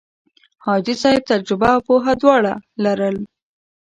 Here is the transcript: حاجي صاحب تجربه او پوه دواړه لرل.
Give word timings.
حاجي 0.65 0.93
صاحب 1.01 1.23
تجربه 1.31 1.67
او 1.75 1.79
پوه 1.87 2.11
دواړه 2.21 2.53
لرل. 2.83 3.17